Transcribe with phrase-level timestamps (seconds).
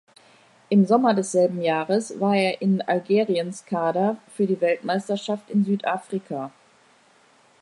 [0.69, 6.51] Im Sommer desselben Jahres war er in Algeriens Kader für die Weltmeisterschaft in Südafrika.